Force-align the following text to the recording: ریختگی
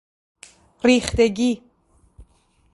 ریختگی 0.83 1.61